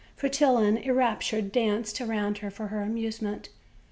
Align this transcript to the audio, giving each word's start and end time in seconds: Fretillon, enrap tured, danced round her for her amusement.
Fretillon, 0.15 0.77
enrap 0.83 1.19
tured, 1.19 1.51
danced 1.51 1.99
round 1.99 2.39
her 2.39 2.49
for 2.49 2.69
her 2.69 2.81
amusement. 2.81 3.49